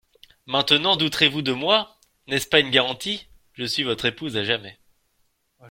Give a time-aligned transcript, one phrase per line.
[0.47, 1.99] Maintenant douterez-vous de moi?
[2.25, 3.27] N'est-ce pas une garantie?
[3.53, 4.79] Je suis votre épouse à jamais.